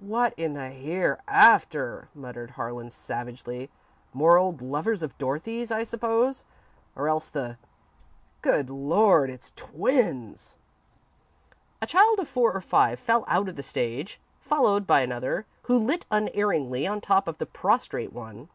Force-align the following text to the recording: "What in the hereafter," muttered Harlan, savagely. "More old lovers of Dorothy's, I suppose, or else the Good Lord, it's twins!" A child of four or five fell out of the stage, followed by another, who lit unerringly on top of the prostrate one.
"What 0.00 0.34
in 0.38 0.52
the 0.52 0.68
hereafter," 0.68 2.10
muttered 2.14 2.50
Harlan, 2.50 2.90
savagely. 2.90 3.70
"More 4.12 4.36
old 4.36 4.60
lovers 4.60 5.02
of 5.02 5.16
Dorothy's, 5.16 5.72
I 5.72 5.84
suppose, 5.84 6.44
or 6.94 7.08
else 7.08 7.30
the 7.30 7.56
Good 8.42 8.68
Lord, 8.68 9.30
it's 9.30 9.52
twins!" 9.52 10.58
A 11.80 11.86
child 11.86 12.18
of 12.18 12.28
four 12.28 12.52
or 12.52 12.60
five 12.60 12.98
fell 13.00 13.24
out 13.26 13.48
of 13.48 13.56
the 13.56 13.62
stage, 13.62 14.20
followed 14.42 14.86
by 14.86 15.00
another, 15.00 15.46
who 15.62 15.78
lit 15.78 16.04
unerringly 16.10 16.86
on 16.86 17.00
top 17.00 17.26
of 17.26 17.38
the 17.38 17.46
prostrate 17.46 18.12
one. 18.12 18.50